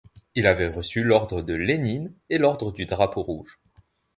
Il 0.33 0.47
avait 0.47 0.67
reçu 0.71 1.03
l'ordre 1.03 1.43
de 1.43 1.53
Lénine 1.53 2.11
et 2.31 2.39
l'ordre 2.39 2.71
du 2.71 2.87
Drapeau 2.87 3.21
rouge. 3.21 3.59